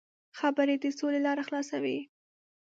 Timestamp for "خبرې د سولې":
0.39-1.19